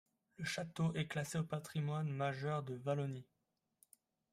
Le 0.37 0.45
château 0.45 0.91
est 0.95 1.07
classé 1.07 1.37
au 1.37 1.43
patrimoine 1.43 2.09
majeur 2.11 2.63
de 2.63 2.75
Wallonie. 2.83 3.27